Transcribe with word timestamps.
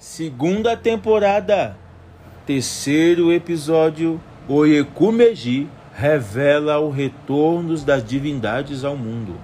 Segunda 0.00 0.78
temporada, 0.78 1.76
terceiro 2.46 3.30
episódio, 3.30 4.18
Oyekumeji 4.48 5.68
revela 5.92 6.78
o 6.78 6.88
retorno 6.88 7.76
das 7.76 8.02
divindades 8.02 8.82
ao 8.82 8.96
mundo. 8.96 9.36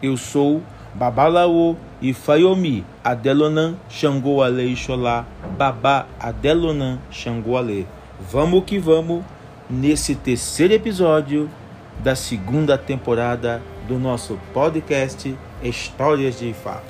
Eu 0.00 0.16
sou 0.16 0.62
Babalaô 0.94 1.74
e 2.00 2.14
Fayomi 2.14 2.86
Adelonan 3.02 3.74
Xangô 3.88 4.44
Ale 4.44 4.64
Ixolá 4.64 5.26
Babá 5.58 6.06
Adelonan 6.20 7.00
Xangô 7.10 7.56
Ale. 7.56 7.84
Vamos 8.30 8.62
que 8.64 8.78
vamos 8.78 9.24
nesse 9.68 10.14
terceiro 10.14 10.72
episódio 10.72 11.50
da 11.98 12.14
segunda 12.14 12.78
temporada 12.78 13.60
do 13.88 13.98
nosso 13.98 14.38
podcast 14.52 15.36
Histórias 15.64 16.38
de 16.38 16.50
Ifá. 16.50 16.80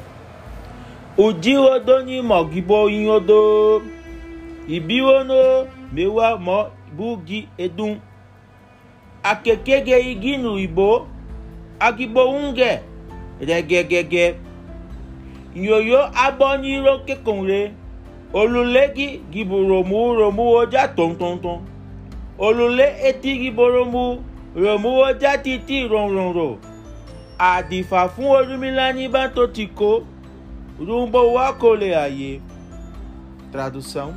Udi 1.19 1.57
odoni 1.57 2.23
mogibo 2.23 2.89
inyodo. 2.91 3.83
Ibiwono 4.69 5.67
mewa 5.93 6.39
mo 6.39 6.67
bugi 6.97 7.49
edun. 7.59 8.01
Akekege 9.23 9.99
iginu 10.13 10.59
ibo. 10.59 11.07
Agibo 11.81 12.31
unge. 12.31 12.81
Regegege. 13.41 14.35
Yoyo 15.55 16.11
aboniro 16.15 16.99
kekonre 16.99 17.73
olulegi 18.33 19.21
giboromu 19.31 20.15
romu 20.15 20.49
oja 20.53 20.89
tontonton. 20.89 21.61
Olule 22.39 22.95
eti 23.05 23.39
giboromu 23.39 24.25
romu 24.57 24.99
oja 24.99 25.39
titi 25.39 25.89
ronronro. 25.89 26.59
Àdìfà 27.39 28.09
fún 28.09 28.27
Ọ̀rúnmìlà 28.39 28.93
ní 28.95 29.09
bá 29.09 29.29
tó 29.29 29.47
ti 29.47 29.67
kó 29.67 30.03
rumbo 30.79 31.39
aye. 31.39 32.43
Tradução: 33.53 34.15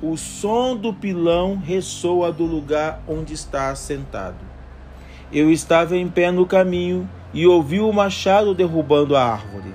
O 0.00 0.16
som 0.16 0.76
do 0.76 0.92
pilão 0.92 1.56
ressoa 1.56 2.32
do 2.32 2.44
lugar 2.44 3.02
onde 3.08 3.34
está 3.34 3.74
sentado. 3.74 4.36
Eu 5.32 5.50
estava 5.50 5.96
em 5.96 6.08
pé 6.08 6.30
no 6.30 6.46
caminho 6.46 7.08
e 7.32 7.46
ouvi 7.46 7.80
o 7.80 7.92
machado 7.92 8.54
derrubando 8.54 9.16
a 9.16 9.24
árvore. 9.24 9.72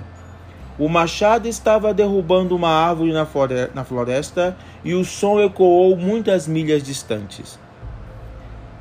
O 0.78 0.88
machado 0.88 1.48
estava 1.48 1.94
derrubando 1.94 2.54
uma 2.54 2.68
árvore 2.68 3.12
na 3.12 3.84
floresta 3.84 4.56
e 4.84 4.92
o 4.92 5.04
som 5.04 5.40
ecoou 5.40 5.96
muitas 5.96 6.46
milhas 6.46 6.82
distantes. 6.82 7.58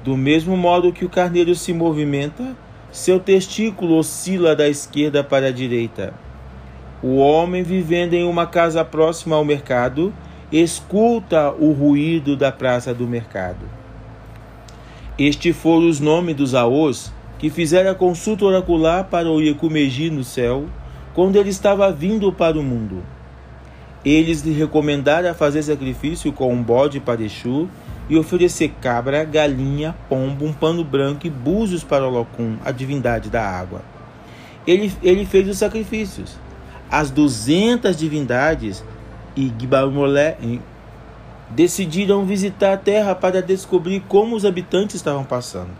Do 0.04 0.18
mesmo 0.18 0.58
modo 0.58 0.92
que 0.92 1.06
o 1.06 1.10
carneiro 1.10 1.56
se 1.56 1.74
movimenta, 1.74 2.56
seu 2.92 3.20
testículo 3.20 3.98
oscila 3.98 4.56
da 4.56 4.68
esquerda 4.68 5.24
para 5.24 5.48
a 5.48 5.52
direita. 5.52 6.14
O 7.08 7.18
homem 7.18 7.62
vivendo 7.62 8.16
em 8.16 8.24
uma 8.24 8.48
casa 8.48 8.84
próxima 8.84 9.36
ao 9.36 9.46
mercado 9.46 10.12
escuta 10.52 11.52
o 11.52 11.72
ruído 11.72 12.36
da 12.36 12.52
praça 12.52 12.96
do 12.96 13.06
mercado. 13.06 13.70
Estes 15.16 15.56
foram 15.56 15.88
os 15.88 16.00
nomes 16.00 16.36
dos 16.36 16.56
aos 16.56 17.14
que 17.38 17.52
fizeram 17.52 17.92
a 17.92 17.94
consulta 17.94 18.46
oracular 18.46 19.04
para 19.04 19.30
o 19.30 19.40
Yekumeji 19.40 20.10
no 20.10 20.24
céu 20.24 20.66
quando 21.14 21.36
ele 21.36 21.52
estava 21.52 21.92
vindo 21.92 22.34
para 22.34 22.58
o 22.58 22.64
mundo. 22.64 23.04
Eles 24.04 24.42
lhe 24.42 24.54
recomendaram 24.54 25.32
fazer 25.36 25.62
sacrifício 25.62 26.34
com 26.34 26.52
um 26.52 26.64
bode 26.64 27.00
para 27.00 27.22
Exu 27.22 27.70
e 28.10 28.18
oferecer 28.18 28.74
cabra, 28.82 29.24
galinha, 29.24 29.96
pombo, 30.10 30.44
um 30.44 30.54
pano 30.54 30.84
branco 30.84 31.28
e 31.28 31.30
búzios 31.30 31.84
para 31.84 32.08
Olocum, 32.08 32.58
a 32.66 32.72
divindade 32.72 33.30
da 33.30 33.48
água. 33.48 33.84
Ele, 34.66 34.92
ele 35.04 35.24
fez 35.24 35.48
os 35.48 35.60
sacrifícios. 35.60 36.44
As 36.90 37.10
duzentas 37.10 37.98
divindades 37.98 38.84
e 39.36 39.52
Gibarmolé 39.58 40.38
decidiram 41.50 42.26
visitar 42.26 42.74
a 42.74 42.78
terra 42.78 43.16
para 43.16 43.42
descobrir 43.42 44.02
como 44.08 44.36
os 44.36 44.46
habitantes 44.46 44.96
estavam 44.96 45.24
passando. 45.24 45.72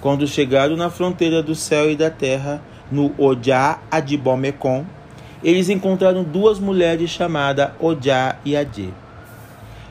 Quando 0.00 0.26
chegaram 0.26 0.76
na 0.76 0.90
fronteira 0.90 1.42
do 1.42 1.54
céu 1.54 1.90
e 1.90 1.96
da 1.96 2.10
terra, 2.10 2.60
no 2.90 3.12
Ojá 3.18 3.80
Adibomecon, 3.90 4.84
eles 5.42 5.68
encontraram 5.68 6.22
duas 6.24 6.58
mulheres 6.58 7.10
chamadas 7.10 7.70
Ojá 7.78 8.36
e 8.44 8.56
Adê. 8.56 8.88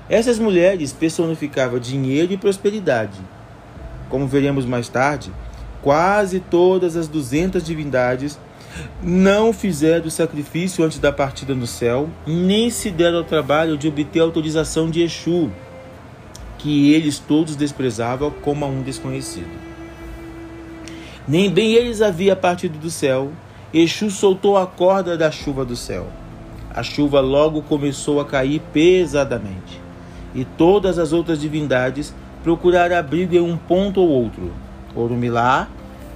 Essas 0.10 0.38
mulheres 0.38 0.94
personificavam 0.94 1.80
dinheiro 1.80 2.32
e 2.32 2.38
prosperidade. 2.38 3.20
Como 4.10 4.28
veremos 4.28 4.66
mais 4.66 4.88
tarde, 4.88 5.32
quase 5.82 6.40
todas 6.40 6.96
as 6.96 7.08
200 7.08 7.64
divindades 7.64 8.40
não 9.02 9.54
fizeram 9.54 10.10
sacrifício 10.10 10.84
antes 10.84 11.00
da 11.00 11.12
partida 11.12 11.54
no 11.54 11.68
céu, 11.68 12.10
nem 12.26 12.70
se 12.70 12.90
deram 12.90 13.20
ao 13.20 13.24
trabalho 13.24 13.78
de 13.78 13.88
obter 13.88 14.20
autorização 14.20 14.90
de 14.90 15.02
Exu, 15.02 15.52
que 16.58 16.94
eles 16.94 17.20
todos 17.20 17.56
desprezavam 17.56 18.32
como 18.42 18.66
a 18.66 18.68
um 18.68 18.82
desconhecido. 18.82 19.52
Nem 21.28 21.50
bem 21.50 21.74
eles 21.74 22.02
havia 22.02 22.36
partido 22.36 22.78
do 22.78 22.90
céu, 22.90 23.32
Exu 23.74 24.10
soltou 24.10 24.58
a 24.58 24.66
corda 24.66 25.18
da 25.18 25.32
chuva 25.32 25.66
do 25.66 25.76
céu. 25.76 26.08
A 26.74 26.84
chuva 26.84 27.20
logo 27.20 27.62
começou 27.62 28.20
a 28.20 28.26
cair 28.26 28.62
pesadamente 28.74 29.86
e 30.36 30.44
todas 30.44 31.00
as 31.00 31.14
outras 31.14 31.40
divindades 31.40 32.14
procuraram 32.44 32.98
abrigo 32.98 33.34
em 33.34 33.40
um 33.40 33.56
ponto 33.56 34.02
ou 34.02 34.10
outro. 34.10 34.52
Orumilá, 34.94 35.68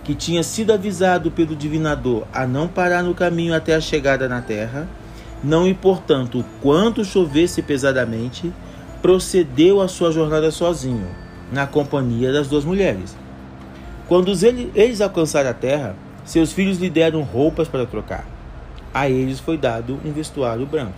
que 0.04 0.16
tinha 0.16 0.44
sido 0.44 0.74
avisado 0.74 1.30
pelo 1.30 1.56
divinador 1.56 2.24
a 2.34 2.48
não 2.48 2.68
parar 2.68 3.04
no 3.04 3.14
caminho 3.14 3.54
até 3.54 3.76
a 3.76 3.82
chegada 3.82 4.28
na 4.28 4.42
terra, 4.42 4.88
não 5.44 5.68
importando 5.68 6.40
o 6.40 6.46
quanto 6.62 7.06
chovesse 7.06 7.62
pesadamente, 7.62 8.52
procedeu 9.02 9.82
a 9.82 9.88
sua 9.88 10.12
jornada 10.12 10.52
sozinho, 10.52 11.08
na 11.52 11.66
companhia 11.66 12.32
das 12.32 12.48
duas 12.48 12.66
mulheres. 12.66 13.16
Quando 14.08 14.34
eles 14.76 15.02
alcançaram 15.02 15.50
a 15.50 15.54
terra, 15.54 15.96
seus 16.26 16.52
filhos 16.52 16.78
lhe 16.78 16.90
deram 16.90 17.22
roupas 17.22 17.68
para 17.68 17.86
trocar. 17.86 18.26
A 18.94 19.10
eles 19.10 19.40
foi 19.40 19.58
dado 19.58 20.00
um 20.04 20.12
vestuário 20.12 20.66
branco. 20.66 20.94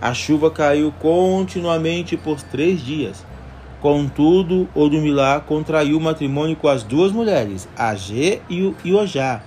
A 0.00 0.12
chuva 0.12 0.50
caiu 0.50 0.92
continuamente 1.00 2.16
por 2.16 2.40
três 2.40 2.80
dias. 2.80 3.24
Contudo, 3.84 4.66
Odumilá 4.74 5.40
contraiu 5.40 6.00
matrimônio 6.00 6.56
com 6.56 6.68
as 6.68 6.82
duas 6.82 7.12
mulheres, 7.12 7.68
Agê 7.76 8.40
e 8.48 8.94
Ojá, 8.94 9.42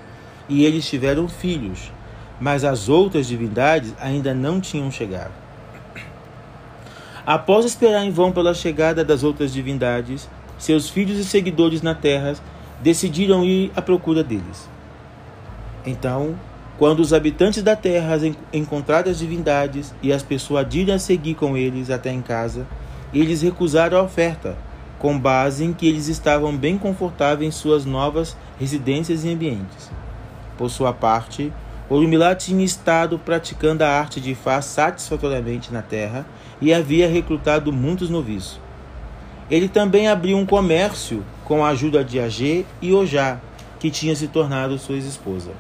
e 0.48 0.64
eles 0.64 0.88
tiveram 0.88 1.28
filhos, 1.28 1.92
mas 2.40 2.64
as 2.64 2.88
outras 2.88 3.28
divindades 3.28 3.96
ainda 4.00 4.36
não 4.36 4.62
tinham 4.62 4.92
chegado. 4.92 5.32
Após 7.26 7.66
esperar 7.66 8.06
em 8.06 8.12
vão 8.12 8.32
pela 8.32 8.54
chegada 8.54 9.04
das 9.04 9.24
outras 9.24 9.52
divindades, 9.52 10.30
seus 10.60 10.88
filhos 10.88 11.18
e 11.18 11.26
seguidores 11.26 11.82
na 11.82 11.96
terra 11.96 12.36
decidiram 12.80 13.44
ir 13.44 13.72
à 13.76 13.82
procura 13.82 14.24
deles. 14.24 14.70
Então, 15.84 16.36
quando 16.78 17.00
os 17.00 17.12
habitantes 17.12 17.64
da 17.64 17.76
terra 17.76 18.16
encontraram 18.54 19.10
as 19.10 19.18
divindades 19.18 19.96
e 20.00 20.14
as 20.14 20.22
persuadiram 20.22 20.94
a 20.94 21.00
seguir 21.00 21.34
com 21.34 21.58
eles 21.58 21.90
até 21.90 22.12
em 22.12 22.22
casa, 22.22 22.68
eles 23.14 23.42
recusaram 23.42 23.98
a 23.98 24.04
oferta, 24.04 24.58
com 25.00 25.18
base 25.18 25.64
em 25.64 25.74
que 25.74 25.88
eles 25.88 26.08
estavam 26.08 26.56
bem 26.56 26.78
confortáveis 26.78 27.48
em 27.48 27.52
suas 27.52 27.86
novas 27.86 28.36
residências 28.60 29.24
e 29.24 29.30
ambientes. 29.30 29.92
Por 30.58 30.70
sua 30.70 30.92
parte, 30.92 31.54
Orumilá 31.90 32.36
tinha 32.36 32.66
estado 32.66 33.18
praticando 33.20 33.84
a 33.84 33.90
arte 33.90 34.20
de 34.20 34.36
Fá 34.36 34.62
satisfatoriamente 34.62 35.72
na 35.72 35.82
terra 35.82 36.26
e 36.60 36.74
havia 36.74 37.08
recrutado 37.08 37.72
muitos 37.72 38.10
noviços. 38.10 38.60
Ele 39.50 39.70
também 39.70 40.08
abriu 40.08 40.38
um 40.38 40.46
comércio 40.46 41.24
com 41.46 41.64
a 41.64 41.70
ajuda 41.70 42.04
de 42.04 42.20
Agê 42.20 42.66
e 42.82 42.94
Ojá, 42.94 43.40
que 43.80 43.90
tinha 43.90 44.16
se 44.16 44.28
tornado 44.28 44.78
sua 44.78 44.98
esposa 44.98 45.52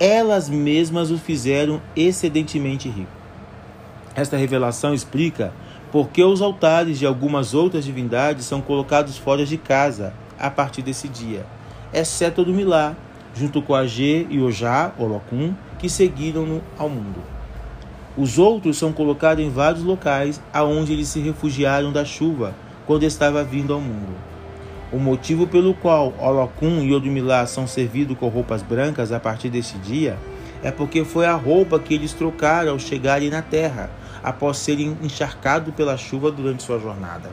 elas 0.00 0.48
mesmas 0.48 1.10
o 1.10 1.18
fizeram 1.18 1.82
excedentemente 1.94 2.88
rico. 2.88 3.12
Esta 4.14 4.38
revelação 4.38 4.94
explica 4.94 5.52
por 5.90 6.08
que 6.08 6.22
os 6.22 6.40
altares 6.40 6.98
de 6.98 7.06
algumas 7.06 7.52
outras 7.54 7.84
divindades 7.84 8.44
são 8.44 8.60
colocados 8.60 9.18
fora 9.18 9.44
de 9.44 9.56
casa 9.56 10.14
a 10.38 10.48
partir 10.50 10.82
desse 10.82 11.08
dia, 11.08 11.44
exceto 11.92 12.42
o 12.42 12.44
do 12.44 12.52
Milá, 12.52 12.94
junto 13.34 13.60
com 13.60 13.74
a 13.74 13.86
G 13.86 14.26
e 14.30 14.40
Ojá, 14.40 14.92
Olocum, 14.98 15.54
que 15.78 15.88
seguiram-no 15.88 16.62
ao 16.78 16.88
mundo. 16.88 17.20
Os 18.16 18.38
outros 18.38 18.76
são 18.76 18.92
colocados 18.92 19.44
em 19.44 19.50
vários 19.50 19.82
locais 19.82 20.40
aonde 20.52 20.92
eles 20.92 21.08
se 21.08 21.20
refugiaram 21.20 21.92
da 21.92 22.04
chuva 22.04 22.54
quando 22.86 23.04
estava 23.04 23.42
vindo 23.44 23.72
ao 23.72 23.80
mundo. 23.80 24.14
O 24.92 24.98
motivo 24.98 25.46
pelo 25.46 25.74
qual 25.74 26.12
Olocum 26.18 26.82
e 26.82 26.92
Odumilá 26.92 27.46
são 27.46 27.66
servidos 27.66 28.18
com 28.18 28.28
roupas 28.28 28.62
brancas 28.62 29.12
a 29.12 29.20
partir 29.20 29.48
deste 29.48 29.78
dia 29.78 30.18
é 30.62 30.70
porque 30.70 31.04
foi 31.04 31.26
a 31.26 31.34
roupa 31.34 31.78
que 31.78 31.94
eles 31.94 32.12
trocaram 32.12 32.72
ao 32.72 32.78
chegarem 32.78 33.30
na 33.30 33.40
terra, 33.40 33.90
após 34.22 34.58
serem 34.58 34.96
encharcados 35.02 35.74
pela 35.74 35.96
chuva 35.96 36.30
durante 36.30 36.62
sua 36.62 36.78
jornada. 36.78 37.30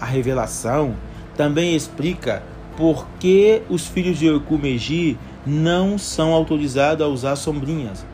A 0.00 0.06
revelação 0.06 0.94
também 1.36 1.74
explica 1.74 2.42
por 2.76 3.06
que 3.20 3.62
os 3.68 3.86
filhos 3.86 4.18
de 4.18 4.28
Orkumeji 4.28 5.16
não 5.46 5.96
são 5.98 6.32
autorizados 6.32 7.04
a 7.04 7.08
usar 7.08 7.36
sombrinhas, 7.36 8.04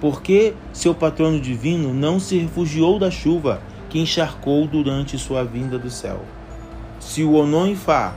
Por 0.00 0.22
que 0.22 0.54
seu 0.72 0.94
patrono 0.94 1.38
divino 1.38 1.92
não 1.92 2.18
se 2.18 2.38
refugiou 2.38 2.98
da 2.98 3.10
chuva 3.10 3.60
que 3.90 3.98
encharcou 3.98 4.66
durante 4.66 5.18
sua 5.18 5.44
vinda 5.44 5.78
do 5.78 5.90
céu? 5.90 6.24
Se 6.98 7.22
o 7.22 7.34
Onon-Ifá 7.34 8.14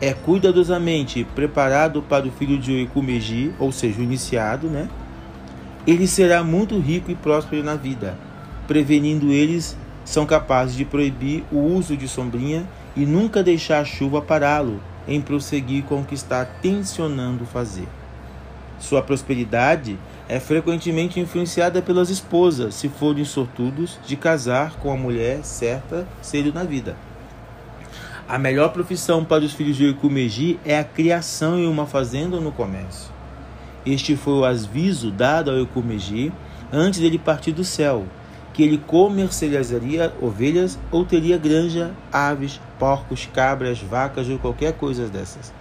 é 0.00 0.14
cuidadosamente 0.14 1.22
preparado 1.34 2.00
para 2.00 2.26
o 2.26 2.30
filho 2.30 2.58
de 2.58 2.72
Oikumegi, 2.72 3.52
ou 3.58 3.70
seja, 3.70 4.00
o 4.00 4.02
iniciado, 4.02 4.68
né? 4.68 4.88
Ele 5.86 6.06
será 6.08 6.42
muito 6.42 6.78
rico 6.80 7.10
e 7.10 7.14
próspero 7.14 7.62
na 7.62 7.76
vida, 7.76 8.18
prevenindo 8.66 9.30
eles 9.30 9.76
são 10.04 10.24
capazes 10.24 10.76
de 10.76 10.84
proibir 10.84 11.44
o 11.50 11.58
uso 11.58 11.96
de 11.96 12.08
sombrinha 12.08 12.66
e 12.96 13.04
nunca 13.04 13.42
deixar 13.42 13.80
a 13.80 13.84
chuva 13.84 14.22
pará-lo 14.22 14.80
em 15.06 15.20
prosseguir 15.20 15.84
com 15.84 16.00
o 16.00 16.04
que 16.04 16.14
está 16.14 16.44
tensionando 16.44 17.44
fazer. 17.44 17.88
Sua 18.78 19.02
prosperidade 19.02 19.98
é 20.28 20.38
frequentemente 20.40 21.20
influenciada 21.20 21.80
pelas 21.80 22.10
esposas, 22.10 22.74
se 22.74 22.88
forem 22.88 23.24
sortudos, 23.24 23.98
de 24.06 24.16
casar 24.16 24.76
com 24.76 24.92
a 24.92 24.96
mulher 24.96 25.44
certa 25.44 26.06
cedo 26.20 26.52
na 26.52 26.64
vida. 26.64 26.96
A 28.28 28.38
melhor 28.38 28.70
profissão 28.70 29.24
para 29.24 29.44
os 29.44 29.52
filhos 29.52 29.76
de 29.76 29.88
Ekumeji 29.88 30.58
é 30.64 30.78
a 30.78 30.84
criação 30.84 31.58
em 31.58 31.66
uma 31.66 31.86
fazenda 31.86 32.36
ou 32.36 32.42
no 32.42 32.50
comércio. 32.50 33.15
Este 33.86 34.16
foi 34.16 34.34
o 34.34 34.44
aviso 34.44 35.12
dado 35.12 35.48
ao 35.48 35.60
Ekumeji 35.60 36.32
antes 36.72 36.98
dele 36.98 37.18
partir 37.18 37.52
do 37.52 37.62
céu, 37.62 38.04
que 38.52 38.62
ele 38.62 38.78
comercializaria 38.78 40.12
ovelhas 40.20 40.76
ou 40.90 41.04
teria 41.04 41.38
granja, 41.38 41.92
aves, 42.12 42.60
porcos, 42.80 43.28
cabras, 43.32 43.78
vacas 43.78 44.28
ou 44.28 44.40
qualquer 44.40 44.72
coisa 44.72 45.06
dessas. 45.06 45.52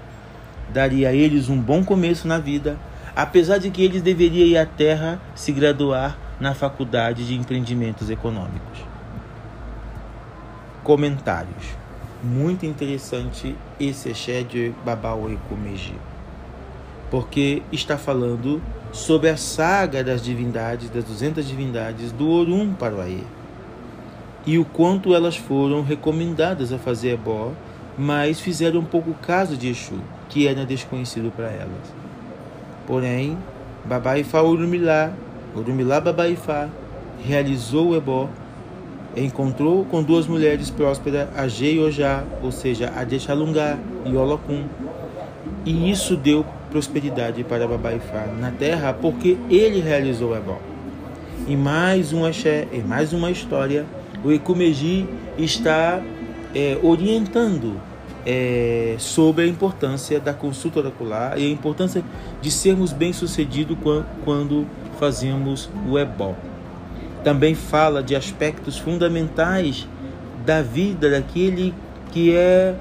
Daria 0.74 1.10
a 1.10 1.14
eles 1.14 1.50
um 1.50 1.62
bom 1.62 1.84
começo 1.84 2.28
na 2.28 2.40
vida, 2.40 2.80
apesar 3.16 3.60
de 3.60 3.70
que 3.70 3.84
eles 3.84 4.02
deveriam 4.02 4.48
ir 4.48 4.58
à 4.58 4.66
terra 4.66 5.22
se 5.36 5.52
graduar 5.52 6.18
na 6.40 6.56
faculdade 6.56 7.28
de 7.28 7.36
empreendimentos 7.36 8.10
econômicos. 8.10 8.80
Comentários. 10.84 11.76
Muito 12.24 12.66
interessante 12.66 13.56
esse 13.80 14.10
Exé 14.10 14.42
de 14.42 14.74
Babaoe 14.84 15.38
porque 17.10 17.62
está 17.72 17.98
falando 17.98 18.62
sobre 18.92 19.30
a 19.30 19.38
saga 19.38 20.04
das 20.04 20.22
divindades, 20.22 20.90
das 20.90 21.04
200 21.04 21.48
divindades 21.48 22.12
do 22.12 22.30
Orum 22.30 22.74
Aê 23.02 23.20
e 24.46 24.60
o 24.60 24.66
quanto 24.66 25.16
elas 25.16 25.36
foram 25.36 25.82
recomendadas 25.82 26.72
a 26.72 26.78
fazer 26.78 27.14
ebó, 27.14 27.52
mas 27.98 28.40
fizeram 28.40 28.82
um 28.82 28.86
pouco 28.86 29.14
caso 29.14 29.58
de 29.58 29.70
Exu, 29.70 30.00
que 30.30 30.48
era 30.48 30.66
desconhecido 30.66 31.32
para 31.36 31.48
elas. 31.48 31.94
Porém, 32.86 33.38
Babaifá 33.84 34.42
Urumilá, 34.42 35.12
Urumilá 35.56 36.00
Babaifá, 36.00 36.70
realizou 37.26 37.90
o 37.90 37.96
ebó, 37.96 38.30
encontrou 39.18 39.84
com 39.86 40.04
duas 40.04 40.28
mulheres 40.28 40.70
prósperas, 40.70 41.28
a 41.36 41.48
Jeiojá, 41.48 42.24
ou 42.44 42.52
seja, 42.52 42.94
a 42.96 43.04
Deixalungá 43.04 43.78
e 44.06 44.16
Olocum, 44.16 44.66
e 45.66 45.90
isso 45.90 46.16
deu 46.16 46.46
prosperidade 46.70 47.44
para 47.44 47.68
Babaifá 47.68 48.28
na 48.40 48.52
terra, 48.52 48.94
porque 48.94 49.38
ele 49.50 49.80
realizou 49.80 50.32
o 50.32 50.36
ebó. 50.36 50.60
E 51.48 51.56
mais 51.56 52.14
um 52.14 52.26
axé, 52.26 52.68
mais 52.86 53.14
uma 53.14 53.32
história 53.32 53.86
o 54.26 54.32
Ekumeji 54.32 55.08
está 55.38 56.02
é, 56.56 56.80
orientando 56.82 57.80
é, 58.26 58.96
sobre 58.98 59.44
a 59.44 59.48
importância 59.48 60.20
da 60.20 60.34
consulta 60.34 60.80
oracular 60.80 61.38
e 61.38 61.46
a 61.46 61.50
importância 61.50 62.04
de 62.42 62.50
sermos 62.50 62.92
bem-sucedidos 62.92 63.78
quando 64.24 64.66
fazemos 65.00 65.70
o 65.88 66.00
ebó. 66.00 66.34
Também 67.24 67.54
fala 67.54 68.02
de 68.02 68.16
aspectos 68.16 68.80
fundamentais 68.80 69.88
da 70.44 70.64
vida 70.64 71.12
daquele 71.12 71.72
que 72.12 72.36
é 72.36 72.74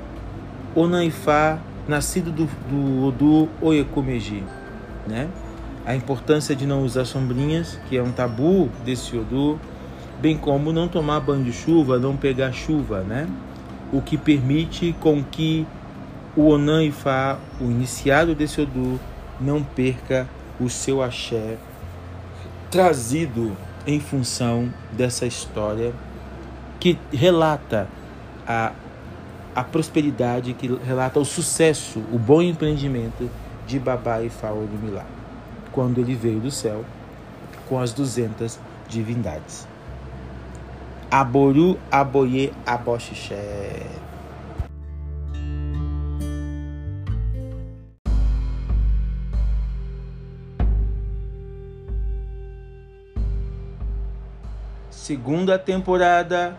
Onaifá, 0.74 1.58
nascido 1.86 2.30
do, 2.30 2.46
do 2.68 3.06
Odu 3.06 3.48
Oekumeji, 3.60 4.42
né? 5.06 5.28
A 5.86 5.94
importância 5.94 6.56
de 6.56 6.66
não 6.66 6.82
usar 6.82 7.04
sombrinhas, 7.04 7.78
que 7.88 7.96
é 7.96 8.02
um 8.02 8.10
tabu 8.10 8.70
desse 8.84 9.16
Odu, 9.16 9.60
bem 10.20 10.36
como 10.36 10.72
não 10.72 10.88
tomar 10.88 11.20
banho 11.20 11.44
de 11.44 11.52
chuva, 11.52 11.98
não 11.98 12.16
pegar 12.16 12.52
chuva, 12.52 13.00
né? 13.00 13.28
O 13.92 14.00
que 14.00 14.16
permite 14.16 14.94
com 15.00 15.22
que 15.22 15.66
o 16.34 16.48
Onan 16.48 16.82
Ifá, 16.84 17.38
o 17.60 17.64
iniciado 17.64 18.34
desse 18.34 18.60
Odu, 18.60 18.98
não 19.40 19.62
perca 19.62 20.28
o 20.58 20.70
seu 20.70 21.02
axé 21.02 21.58
trazido 22.70 23.56
em 23.86 24.00
função 24.00 24.72
dessa 24.90 25.26
história 25.26 25.92
que 26.80 26.98
relata 27.12 27.86
a, 28.46 28.72
a 29.54 29.62
prosperidade, 29.62 30.52
que 30.54 30.66
relata 30.84 31.20
o 31.20 31.24
sucesso, 31.24 32.00
o 32.12 32.18
bom 32.18 32.42
empreendimento 32.42 33.30
de 33.66 33.78
Babá 33.78 34.20
Ifá 34.20 34.50
Olumilá, 34.50 35.04
quando 35.72 36.00
ele 36.00 36.14
veio 36.14 36.40
do 36.40 36.50
céu 36.50 36.84
com 37.68 37.78
as 37.78 37.92
200 37.92 38.58
divindades. 38.88 39.66
Aboru, 41.10 41.78
Aboye, 41.90 42.52
Aboxixé. 42.66 43.86
Segunda 54.90 55.58
temporada, 55.58 56.56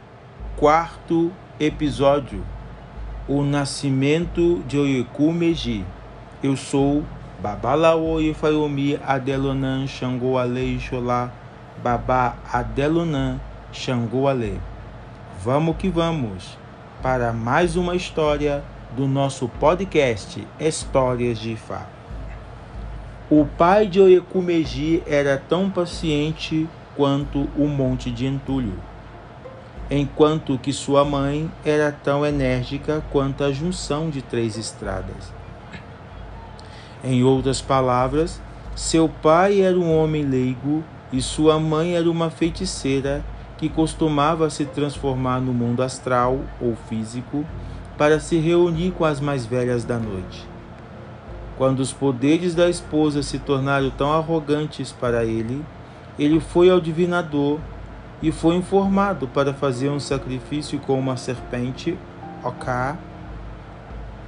quarto 0.56 1.34
episódio. 1.60 2.55
O 3.28 3.42
nascimento 3.42 4.62
de 4.68 4.78
Oyeku 4.78 5.34
Meji. 5.34 5.84
Eu 6.44 6.56
sou 6.56 7.04
Babalawo 7.42 8.22
Yefayomi 8.22 9.00
Adelonan 9.04 9.88
Xangô 9.88 10.38
Ale 10.38 10.80
Xolá 10.80 11.32
Babá 11.82 12.36
Adelonan 12.54 13.40
Xangô 13.74 14.28
Ale. 14.28 14.62
Vamos 15.44 15.76
que 15.78 15.90
vamos 15.90 16.56
para 17.02 17.34
mais 17.34 17.76
uma 17.76 17.96
história 17.96 18.64
do 18.96 19.08
nosso 19.08 19.50
podcast 19.50 20.48
Histórias 20.60 21.40
de 21.40 21.54
Ifá. 21.54 21.88
O 23.28 23.44
pai 23.58 23.88
de 23.88 24.00
Oekumeji 24.00 25.02
era 25.08 25.42
tão 25.50 25.68
paciente 25.72 26.70
quanto 26.96 27.50
o 27.58 27.68
monte 27.68 28.12
de 28.12 28.28
entulho, 28.28 28.76
enquanto 29.90 30.58
que 30.58 30.74
sua 30.74 31.06
mãe 31.06 31.52
era 31.64 31.92
tão 31.92 32.26
enérgica 32.26 33.04
quanto 33.12 33.44
a 33.44 33.52
junção 33.52 34.10
de 34.10 34.22
três 34.22 34.58
estradas. 34.58 35.34
Em 37.04 37.24
outras 37.24 37.62
palavras, 37.62 38.42
seu 38.76 39.08
pai 39.08 39.62
era 39.62 39.78
um 39.78 39.96
homem 39.96 40.24
leigo 40.24 40.84
e 41.14 41.22
sua 41.22 41.60
mãe 41.60 41.96
era 41.96 42.10
uma 42.10 42.30
feiticeira 42.30 43.24
que 43.58 43.70
costumava 43.70 44.50
se 44.50 44.66
transformar 44.66 45.40
no 45.40 45.54
mundo 45.54 45.84
astral 45.84 46.40
ou 46.60 46.76
físico 46.90 47.46
para 47.98 48.20
se 48.20 48.38
reunir 48.38 48.92
com 48.92 49.06
as 49.06 49.20
mais 49.20 49.46
velhas 49.46 49.86
da 49.86 49.98
noite. 49.98 50.46
Quando 51.58 51.80
os 51.80 51.94
poderes 51.94 52.54
da 52.54 52.70
esposa 52.70 53.24
se 53.24 53.40
tornaram 53.40 53.90
tão 53.90 54.12
arrogantes 54.12 54.92
para 54.92 55.24
ele, 55.24 55.64
ele 56.20 56.40
foi 56.40 56.70
ao 56.70 56.82
divinador 56.82 57.60
e 58.22 58.32
foi 58.32 58.56
informado 58.56 59.28
para 59.28 59.54
fazer 59.54 59.90
um 59.90 60.00
sacrifício 60.00 60.80
com 60.80 60.98
uma 60.98 61.18
serpente, 61.18 61.98
Oká. 62.44 62.98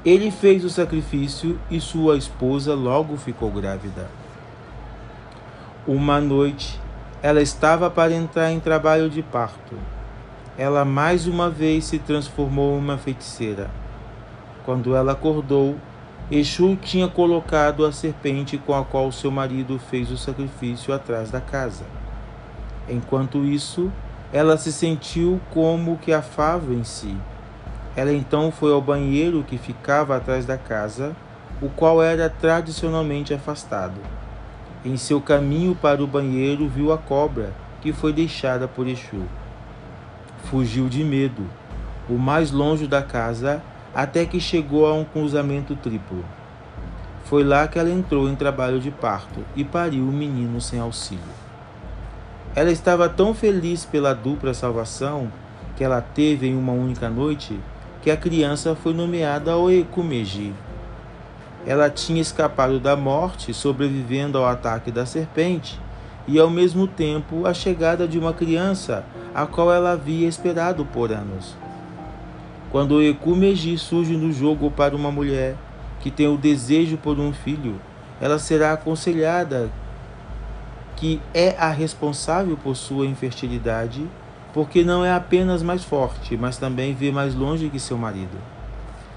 Ele 0.06 0.32
fez 0.32 0.64
o 0.64 0.70
sacrifício 0.70 1.60
e 1.70 1.80
sua 1.80 2.18
esposa 2.18 2.74
logo 2.74 3.18
ficou 3.18 3.52
grávida. 3.52 4.08
Uma 5.88 6.20
noite, 6.20 6.80
ela 7.22 7.42
estava 7.42 7.90
para 7.90 8.14
entrar 8.14 8.52
em 8.52 8.60
trabalho 8.60 9.10
de 9.10 9.22
parto. 9.22 9.76
Ela 10.58 10.84
mais 10.84 11.28
uma 11.28 11.50
vez 11.50 11.86
se 11.86 12.00
transformou 12.00 12.76
em 12.76 12.80
uma 12.80 12.98
feiticeira. 12.98 13.70
Quando 14.66 14.96
ela 14.96 15.14
acordou, 15.14 15.78
Exu 16.30 16.76
tinha 16.76 17.08
colocado 17.08 17.86
a 17.86 17.92
serpente 17.92 18.58
com 18.58 18.74
a 18.74 18.84
qual 18.84 19.12
seu 19.14 19.32
marido 19.32 19.80
fez 19.80 20.12
o 20.12 20.18
sacrifício 20.18 20.94
atrás 20.94 21.32
da 21.32 21.40
casa. 21.40 21.86
Enquanto 22.90 23.44
isso, 23.44 23.92
ela 24.32 24.58
se 24.58 24.72
sentiu 24.72 25.40
como 25.52 25.98
que 25.98 26.14
afava 26.14 26.74
em 26.74 26.84
si. 26.84 27.16
Ela 27.96 28.14
então 28.14 28.52
foi 28.52 28.72
ao 28.72 28.82
banheiro 28.82 29.44
que 29.44 29.58
ficava 29.58 30.16
atrás 30.16 30.46
da 30.46 30.58
casa, 30.58 31.16
o 31.62 31.70
qual 31.70 32.02
era 32.02 32.30
tradicionalmente 32.30 33.34
afastado. 33.34 34.00
Em 34.86 34.96
seu 34.96 35.20
caminho 35.20 35.76
para 35.76 36.04
o 36.04 36.08
banheiro, 36.08 36.68
viu 36.68 36.94
a 36.94 36.98
cobra 36.98 37.52
que 37.82 37.92
foi 37.92 38.14
deixada 38.14 38.68
por 38.68 38.88
Exu. 38.88 39.24
Fugiu 40.46 40.88
de 40.88 41.04
medo, 41.04 41.46
o 42.10 42.14
mais 42.14 42.52
longe 42.52 42.88
da 42.88 43.02
casa, 43.02 43.62
até 43.94 44.26
que 44.26 44.40
chegou 44.40 44.86
a 44.86 44.94
um 44.94 45.04
cruzamento 45.04 45.76
triplo. 45.76 46.24
Foi 47.26 47.44
lá 47.44 47.68
que 47.68 47.78
ela 47.78 47.90
entrou 47.90 48.30
em 48.30 48.36
trabalho 48.36 48.80
de 48.80 48.92
parto 48.92 49.44
e 49.56 49.64
pariu 49.64 50.04
o 50.04 50.12
menino 50.12 50.62
sem 50.62 50.80
auxílio. 50.80 51.47
Ela 52.58 52.72
estava 52.72 53.08
tão 53.08 53.36
feliz 53.36 53.86
pela 53.86 54.16
dupla 54.16 54.52
salvação 54.52 55.32
que 55.76 55.84
ela 55.84 56.02
teve 56.02 56.48
em 56.48 56.58
uma 56.58 56.72
única 56.72 57.08
noite 57.08 57.56
que 58.02 58.10
a 58.10 58.18
criança 58.18 58.74
foi 58.74 58.96
nomeada 58.96 59.56
Oekumeji. 59.56 60.56
Ela 61.68 61.88
tinha 61.88 62.20
escapado 62.20 62.80
da 62.80 62.96
morte, 62.96 63.54
sobrevivendo 63.54 64.40
ao 64.40 64.46
ataque 64.48 64.90
da 64.90 65.06
serpente, 65.06 65.80
e 66.28 66.40
ao 66.40 66.50
mesmo 66.50 66.88
tempo 66.88 67.46
a 67.46 67.54
chegada 67.54 68.08
de 68.08 68.18
uma 68.18 68.34
criança 68.34 69.06
a 69.36 69.46
qual 69.46 69.72
ela 69.72 69.92
havia 69.92 70.28
esperado 70.28 70.84
por 70.84 71.12
anos. 71.12 71.56
Quando 72.72 72.96
Oekumeji 72.96 73.78
surge 73.78 74.18
no 74.18 74.34
jogo 74.34 74.72
para 74.72 74.96
uma 74.96 75.12
mulher 75.12 75.56
que 76.00 76.10
tem 76.10 76.28
o 76.28 76.36
desejo 76.36 76.98
por 76.98 77.20
um 77.20 77.32
filho, 77.32 77.80
ela 78.20 78.40
será 78.40 78.74
aconselhada 78.74 79.70
que 80.98 81.22
é 81.34 81.56
a 81.58 81.70
responsável 81.70 82.58
por 82.58 82.76
sua 82.76 83.06
infertilidade, 83.06 84.06
porque 84.54 84.84
não 84.84 85.06
é 85.06 85.14
apenas 85.14 85.62
mais 85.62 85.84
forte, 85.84 86.36
mas 86.36 86.58
também 86.58 86.94
vê 86.94 87.12
mais 87.12 87.36
longe 87.36 87.70
que 87.70 87.80
seu 87.80 87.98
marido. 87.98 88.38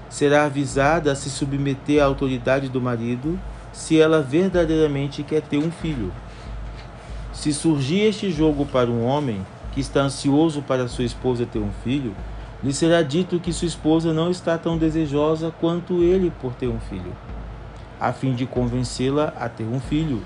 Será 0.07 0.45
avisada 0.45 1.11
a 1.11 1.15
se 1.15 1.29
submeter 1.29 2.01
à 2.01 2.05
autoridade 2.05 2.69
do 2.69 2.79
marido 2.79 3.39
se 3.73 3.99
ela 3.99 4.21
verdadeiramente 4.21 5.23
quer 5.23 5.41
ter 5.41 5.57
um 5.57 5.71
filho. 5.71 6.13
Se 7.33 7.51
surgir 7.51 8.01
este 8.01 8.29
jogo 8.29 8.65
para 8.65 8.89
um 8.89 9.03
homem 9.03 9.45
que 9.71 9.81
está 9.81 10.01
ansioso 10.01 10.61
para 10.61 10.87
sua 10.87 11.05
esposa 11.05 11.45
ter 11.45 11.59
um 11.59 11.71
filho, 11.83 12.13
lhe 12.63 12.73
será 12.73 13.01
dito 13.01 13.39
que 13.39 13.51
sua 13.51 13.67
esposa 13.67 14.13
não 14.13 14.29
está 14.29 14.57
tão 14.57 14.77
desejosa 14.77 15.51
quanto 15.59 16.03
ele 16.03 16.31
por 16.41 16.53
ter 16.53 16.67
um 16.67 16.79
filho. 16.79 17.15
A 17.99 18.13
fim 18.13 18.35
de 18.35 18.45
convencê-la 18.45 19.33
a 19.39 19.49
ter 19.49 19.63
um 19.63 19.79
filho, 19.79 20.21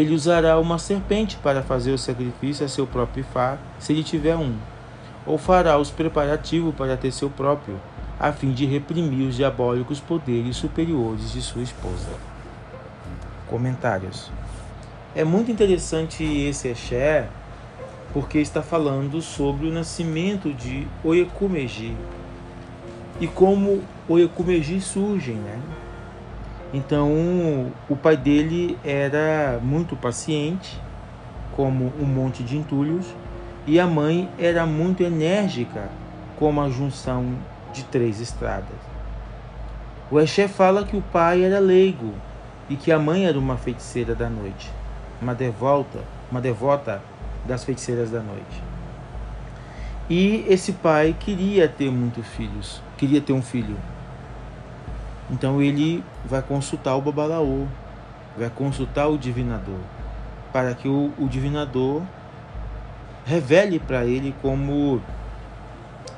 ele 0.00 0.14
usará 0.14 0.58
uma 0.58 0.78
serpente 0.78 1.36
para 1.36 1.62
fazer 1.62 1.92
o 1.92 1.98
sacrifício 1.98 2.66
a 2.66 2.68
seu 2.68 2.86
próprio 2.86 3.24
Fá, 3.24 3.58
se 3.78 3.92
ele 3.92 4.02
tiver 4.02 4.36
um, 4.36 4.56
ou 5.26 5.38
fará 5.38 5.78
os 5.78 5.90
preparativos 5.90 6.74
para 6.74 6.96
ter 6.96 7.12
seu 7.12 7.30
próprio, 7.30 7.80
a 8.18 8.32
fim 8.32 8.52
de 8.52 8.66
reprimir 8.66 9.28
os 9.28 9.36
diabólicos 9.36 10.00
poderes 10.00 10.56
superiores 10.56 11.32
de 11.32 11.40
sua 11.40 11.62
esposa. 11.62 12.08
Comentários. 13.48 14.30
É 15.14 15.22
muito 15.22 15.50
interessante 15.50 16.24
esse 16.24 16.68
Exé, 16.68 17.28
porque 18.12 18.38
está 18.38 18.62
falando 18.62 19.20
sobre 19.22 19.68
o 19.68 19.72
nascimento 19.72 20.52
de 20.52 20.86
Oekumeji 21.04 21.96
e 23.20 23.26
como 23.26 23.82
Oekumeji 24.08 24.80
surgem, 24.80 25.36
né? 25.36 25.60
Então, 26.74 27.70
o 27.88 27.94
pai 27.94 28.16
dele 28.16 28.76
era 28.84 29.60
muito 29.62 29.94
paciente, 29.94 30.76
como 31.52 31.92
um 32.00 32.04
monte 32.04 32.42
de 32.42 32.56
entulhos, 32.56 33.06
e 33.64 33.78
a 33.78 33.86
mãe 33.86 34.28
era 34.36 34.66
muito 34.66 35.04
enérgica, 35.04 35.88
como 36.36 36.60
a 36.60 36.68
junção 36.68 37.36
de 37.72 37.84
três 37.84 38.20
estradas. 38.20 38.76
O 40.10 40.18
Exé 40.18 40.48
fala 40.48 40.82
que 40.82 40.96
o 40.96 41.00
pai 41.00 41.44
era 41.44 41.60
leigo 41.60 42.12
e 42.68 42.74
que 42.74 42.90
a 42.90 42.98
mãe 42.98 43.24
era 43.24 43.38
uma 43.38 43.56
feiticeira 43.56 44.12
da 44.12 44.28
noite, 44.28 44.68
uma 45.22 45.32
devota, 45.32 46.00
uma 46.28 46.40
devota 46.40 47.00
das 47.46 47.62
feiticeiras 47.62 48.10
da 48.10 48.18
noite. 48.18 48.62
E 50.10 50.44
esse 50.48 50.72
pai 50.72 51.14
queria 51.20 51.68
ter 51.68 51.88
muitos 51.88 52.26
filhos, 52.26 52.82
queria 52.98 53.20
ter 53.20 53.32
um 53.32 53.42
filho, 53.42 53.76
então 55.30 55.62
ele 55.62 56.04
vai 56.24 56.42
consultar 56.42 56.94
o 56.96 57.00
Babalaô, 57.00 57.66
vai 58.36 58.50
consultar 58.50 59.08
o 59.08 59.16
divinador, 59.16 59.78
para 60.52 60.74
que 60.74 60.88
o, 60.88 61.12
o 61.18 61.28
divinador 61.28 62.02
revele 63.24 63.78
para 63.78 64.04
ele 64.04 64.34
como 64.42 65.00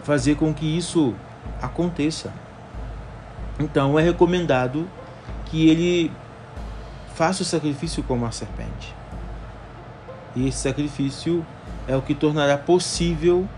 fazer 0.02 0.34
com 0.34 0.52
que 0.52 0.66
isso 0.76 1.14
aconteça. 1.62 2.32
Então 3.58 3.98
é 3.98 4.02
recomendado 4.02 4.88
que 5.46 5.68
ele 5.68 6.12
faça 7.14 7.42
o 7.42 7.46
sacrifício 7.46 8.02
como 8.02 8.26
a 8.26 8.30
serpente. 8.30 8.94
E 10.34 10.48
esse 10.48 10.58
sacrifício 10.58 11.46
é 11.88 11.96
o 11.96 12.02
que 12.02 12.14
tornará 12.14 12.58
possível 12.58 13.48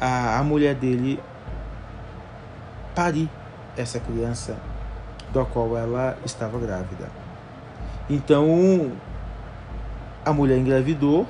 a, 0.00 0.38
a 0.38 0.42
mulher 0.42 0.74
dele 0.74 1.18
parir 2.94 3.30
essa 3.76 4.00
criança 4.00 4.58
da 5.32 5.44
qual 5.44 5.76
ela 5.76 6.16
estava 6.24 6.58
grávida. 6.58 7.08
Então, 8.08 8.92
a 10.24 10.32
mulher 10.32 10.58
engravidou, 10.58 11.26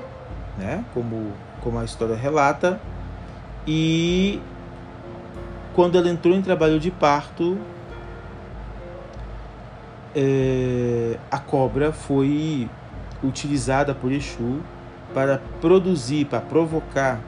né, 0.57 0.83
como, 0.93 1.31
como 1.61 1.79
a 1.79 1.85
história 1.85 2.15
relata, 2.15 2.79
e 3.65 4.41
quando 5.73 5.97
ela 5.97 6.09
entrou 6.09 6.35
em 6.35 6.41
trabalho 6.41 6.79
de 6.79 6.89
parto, 6.89 7.57
é, 10.15 11.17
a 11.29 11.37
cobra 11.37 11.91
foi 11.91 12.69
utilizada 13.23 13.93
por 13.93 14.11
Exu 14.11 14.61
para 15.13 15.41
produzir, 15.61 16.25
para 16.25 16.41
provocar 16.41 17.19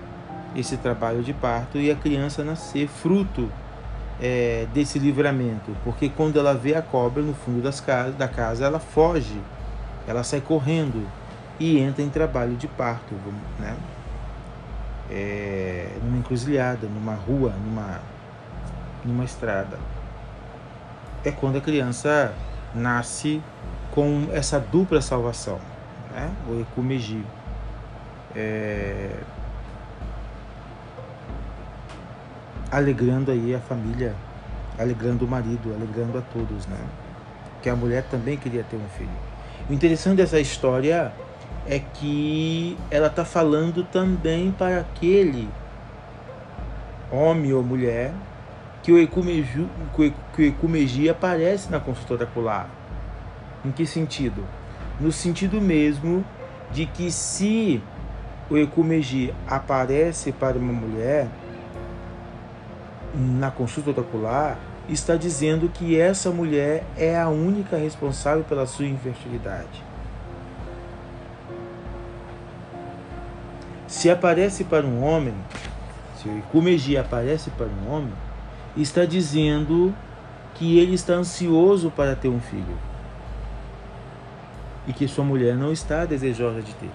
esse 0.56 0.78
trabalho 0.78 1.22
de 1.22 1.34
parto 1.34 1.78
e 1.78 1.92
a 1.92 1.96
criança 1.96 2.44
nascer 2.44 2.88
fruto 2.88 3.50
é, 4.22 4.68
desse 4.74 5.00
livramento, 5.00 5.76
porque 5.84 6.10
quando 6.10 6.38
ela 6.38 6.54
vê 6.54 6.76
a 6.76 6.82
cobra 6.82 7.22
no 7.24 7.34
fundo 7.34 7.62
das 7.62 7.80
casas, 7.80 8.16
da 8.16 8.28
casa, 8.28 8.66
ela 8.66 8.80
foge, 8.80 9.40
ela 10.08 10.24
sai 10.24 10.42
correndo 10.42 11.08
e 11.60 11.80
entra 11.80 12.04
em 12.04 12.10
trabalho 12.10 12.56
de 12.56 12.68
parto, 12.68 13.14
né? 13.60 13.76
É, 15.12 15.98
numa 16.04 16.18
encruzilhada, 16.18 16.88
numa 16.88 17.16
rua, 17.16 17.54
numa, 17.66 18.00
numa 19.04 19.24
estrada. 19.24 19.80
É 21.24 21.32
quando 21.32 21.58
a 21.58 21.62
criança 21.62 22.34
nasce 22.74 23.42
com 23.92 24.28
essa 24.32 24.60
dupla 24.60 25.02
salvação, 25.02 25.60
né? 26.12 26.32
o 26.48 26.62
Ekumeji. 26.62 27.26
É, 28.36 29.12
alegrando 32.72 33.32
aí 33.32 33.54
a 33.56 33.60
família, 33.60 34.16
alegrando 34.78 35.26
o 35.26 35.28
marido, 35.28 35.74
alegrando 35.74 36.18
a 36.18 36.22
todos, 36.22 36.68
né? 36.68 36.78
Que 37.62 37.70
a 37.70 37.76
mulher 37.76 38.04
também 38.04 38.38
queria 38.38 38.64
ter 38.64 38.78
um 38.78 38.90
filho. 38.98 39.10
O 39.70 39.74
interessante 39.74 40.18
dessa 40.18 40.40
história 40.40 41.12
é 41.68 41.80
que 41.80 42.78
ela 42.90 43.08
está 43.08 43.26
falando 43.26 43.84
também 43.84 44.52
para 44.52 44.80
aquele 44.80 45.50
homem 47.12 47.54
ou 47.54 47.64
mulher 47.64 48.14
que 48.82 48.92
o 48.92 48.98
ecumeji, 48.98 49.68
que 50.36 50.42
o 50.42 50.46
ecumeji 50.46 51.10
aparece 51.10 51.70
na 51.70 51.80
consulta 51.80 52.24
ocular. 52.24 52.70
Em 53.66 53.72
que 53.72 53.86
sentido? 53.86 54.46
No 55.00 55.12
sentido 55.12 55.60
mesmo 55.60 56.24
de 56.72 56.86
que 56.86 57.12
se 57.12 57.82
o 58.50 58.58
ecumeji 58.58 59.34
aparece 59.48 60.32
para 60.32 60.58
uma 60.58 60.74
mulher, 60.74 61.28
na 63.14 63.52
consulta 63.52 64.02
ocular 64.02 64.58
está 64.88 65.16
dizendo 65.16 65.70
que 65.70 66.00
essa 66.00 66.32
mulher 66.32 66.84
é 66.98 67.20
a 67.20 67.30
única 67.30 67.78
responsável 67.78 68.44
pela 68.44 68.66
sua 68.66 68.86
infertilidade. 68.86 69.84
Se 73.88 74.10
aparece 74.10 74.64
para 74.64 74.86
um 74.86 75.04
homem, 75.04 75.34
se 76.16 76.28
o 76.28 76.38
Ikumeji 76.38 76.98
aparece 76.98 77.50
para 77.52 77.68
um 77.68 77.92
homem, 77.92 78.14
está 78.78 79.06
dizendo 79.06 79.94
que 80.56 80.78
ele 80.78 80.94
está 80.94 81.14
ansioso 81.14 81.92
para 81.92 82.16
ter 82.16 82.28
um 82.28 82.40
filho 82.40 82.78
e 84.88 84.94
que 84.94 85.08
sua 85.08 85.24
mulher 85.24 85.56
não 85.56 85.72
está 85.72 86.06
desejosa 86.06 86.62
de 86.62 86.74
ter. 86.74 86.90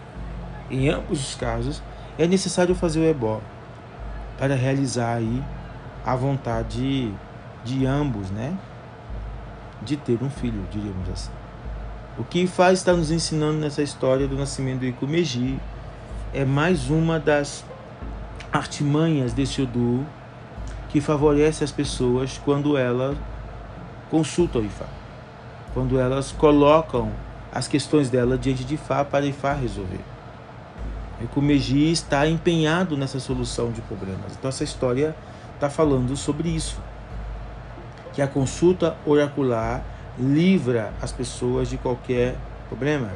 Em 0.70 0.88
ambos 0.88 1.20
os 1.20 1.34
casos, 1.34 1.82
é 2.18 2.26
necessário 2.26 2.74
fazer 2.74 3.00
o 3.00 3.04
ebó 3.04 3.40
para 4.38 4.54
realizar 4.54 5.14
aí 5.14 5.42
a 6.04 6.14
vontade 6.14 7.12
de 7.64 7.86
ambos, 7.86 8.30
né? 8.30 8.56
De 9.82 9.96
ter 9.96 10.22
um 10.22 10.30
filho, 10.30 10.66
diríamos 10.70 11.08
assim. 11.08 11.30
O 12.18 12.24
que 12.24 12.46
faz 12.46 12.78
está 12.78 12.92
nos 12.92 13.10
ensinando 13.10 13.58
nessa 13.58 13.82
história 13.82 14.28
do 14.28 14.36
nascimento 14.36 14.80
do 14.80 14.86
Ikumeji 14.86 15.58
é 16.32 16.44
mais 16.44 16.90
uma 16.90 17.18
das 17.18 17.64
artimanhas 18.52 19.32
desse 19.32 19.62
Odu 19.62 20.06
que 20.90 21.00
favorece 21.00 21.64
as 21.64 21.72
pessoas 21.72 22.40
quando 22.44 22.76
elas 22.76 23.16
consultam 24.10 24.62
o 24.62 24.64
Ifá, 24.64 24.86
quando 25.72 25.98
elas 25.98 26.30
colocam 26.30 27.10
as 27.52 27.66
questões 27.66 28.10
dela 28.10 28.38
diante 28.38 28.62
de 28.62 28.74
Ifá 28.74 29.04
para 29.04 29.26
Ifá 29.26 29.52
resolver. 29.54 30.00
Ikumeji 31.20 31.90
está 31.90 32.28
empenhado 32.28 32.96
nessa 32.96 33.18
solução 33.18 33.72
de 33.72 33.80
problemas. 33.80 34.36
Então 34.38 34.48
essa 34.48 34.62
história 34.62 35.16
está 35.54 35.70
falando 35.70 36.16
sobre 36.16 36.48
isso. 36.48 36.80
Que 38.12 38.22
a 38.22 38.28
consulta 38.28 38.96
oracular 39.04 39.84
livra 40.18 40.92
as 41.00 41.12
pessoas 41.12 41.68
de 41.68 41.76
qualquer 41.76 42.36
problema, 42.68 43.10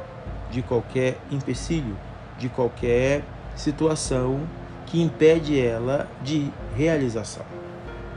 de 0.50 0.62
qualquer 0.62 1.18
empecilho, 1.30 1.97
de 2.38 2.49
qualquer 2.49 3.23
situação 3.54 4.40
que 4.87 5.00
impede 5.00 5.61
ela 5.61 6.09
de 6.23 6.50
realização. 6.76 7.45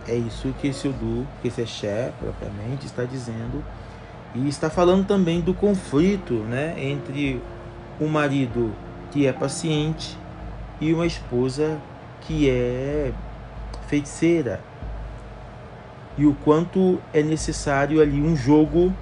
É 0.07 0.15
isso 0.15 0.53
que 0.59 0.67
esse 0.67 0.87
Odu, 0.87 1.27
que 1.41 1.49
esse 1.49 1.61
Exé 1.61 2.11
propriamente 2.19 2.85
está 2.85 3.03
dizendo 3.03 3.63
e 4.33 4.47
está 4.47 4.69
falando 4.69 5.05
também 5.05 5.41
do 5.41 5.53
conflito 5.53 6.33
né, 6.33 6.73
entre 6.77 7.41
um 7.99 8.07
marido 8.07 8.73
que 9.11 9.27
é 9.27 9.33
paciente 9.33 10.17
e 10.79 10.93
uma 10.93 11.05
esposa 11.05 11.77
que 12.21 12.49
é 12.49 13.11
feiticeira. 13.91 14.61
E 16.17 16.25
o 16.25 16.33
quanto 16.33 16.99
é 17.13 17.21
necessário 17.21 18.01
ali 18.01 18.21
um 18.21 18.35
jogo. 18.35 18.93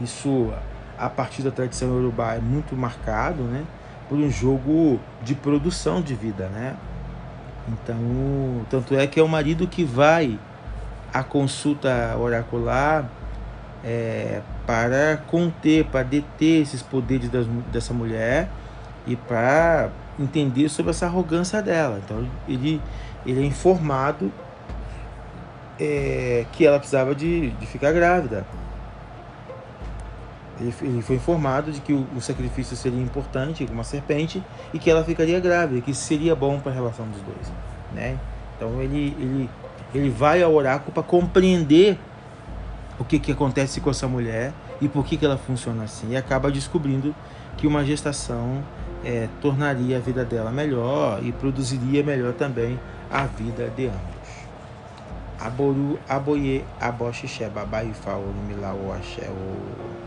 Isso, 0.00 0.52
a 0.98 1.08
partir 1.08 1.42
da 1.42 1.52
tradição 1.52 1.90
urubá, 1.90 2.34
é 2.34 2.40
muito 2.40 2.74
marcado, 2.74 3.44
né? 3.44 3.64
Por 4.08 4.18
um 4.18 4.28
jogo 4.28 5.00
de 5.22 5.34
produção 5.34 6.02
de 6.02 6.14
vida, 6.14 6.48
né? 6.48 6.76
Então, 7.68 7.96
tanto 8.68 8.96
é 8.96 9.06
que 9.06 9.18
é 9.18 9.22
o 9.22 9.28
marido 9.28 9.66
que 9.66 9.84
vai 9.84 10.38
à 11.12 11.22
consulta 11.22 12.16
oracular 12.18 13.08
é, 13.84 14.42
para 14.66 15.22
conter, 15.28 15.84
para 15.86 16.02
deter 16.02 16.62
esses 16.62 16.82
poderes 16.82 17.30
das, 17.30 17.46
dessa 17.72 17.94
mulher 17.94 18.48
e 19.06 19.16
para 19.16 19.90
entender 20.18 20.68
sobre 20.68 20.90
essa 20.90 21.06
arrogância 21.06 21.60
dela. 21.62 22.00
Então 22.04 22.26
ele, 22.48 22.80
ele 23.26 23.42
é 23.42 23.44
informado 23.44 24.32
é, 25.78 26.46
que 26.52 26.66
ela 26.66 26.78
precisava 26.78 27.14
de, 27.14 27.50
de 27.50 27.66
ficar 27.66 27.92
grávida. 27.92 28.46
Ele, 30.60 30.74
ele 30.82 31.02
foi 31.02 31.16
informado 31.16 31.72
de 31.72 31.80
que 31.80 31.92
o, 31.92 32.06
o, 32.16 32.20
sacrifício 32.20 32.76
seria 32.76 33.02
importante, 33.02 33.66
uma 33.72 33.82
serpente, 33.82 34.42
e 34.72 34.78
que 34.78 34.88
ela 34.88 35.02
ficaria 35.02 35.40
grávida, 35.40 35.80
que 35.80 35.92
seria 35.92 36.34
bom 36.34 36.60
para 36.60 36.70
a 36.70 36.74
relação 36.74 37.06
dos 37.08 37.20
dois. 37.22 37.52
Né? 37.92 38.16
Então 38.56 38.80
ele, 38.80 39.16
ele, 39.18 39.50
ele 39.94 40.10
vai 40.10 40.42
ao 40.42 40.54
oráculo 40.54 40.92
para 40.92 41.02
compreender 41.02 41.98
o 42.98 43.04
que, 43.04 43.18
que 43.18 43.32
acontece 43.32 43.80
com 43.80 43.90
essa 43.90 44.06
mulher 44.06 44.52
e 44.80 44.88
por 44.88 45.04
que, 45.04 45.16
que 45.16 45.24
ela 45.24 45.36
funciona 45.36 45.84
assim. 45.84 46.10
E 46.10 46.16
acaba 46.16 46.50
descobrindo 46.50 47.14
que 47.56 47.66
uma 47.66 47.84
gestação 47.84 48.62
é, 49.04 49.28
tornaria 49.40 49.98
a 49.98 50.00
vida 50.00 50.24
dela 50.24 50.50
melhor 50.50 51.22
e 51.22 51.32
produziria 51.32 52.02
melhor 52.02 52.32
também 52.32 52.78
a 53.10 53.26
vida 53.26 53.70
de 53.76 53.86
ambos. 53.86 54.24
Aboru, 55.38 55.98
aboye, 56.08 56.64
aboxixé, 56.80 57.48
babai, 57.48 57.92
faoro, 57.92 58.34
milau, 58.48 58.92
axé, 58.92 59.28
o... 59.28 60.03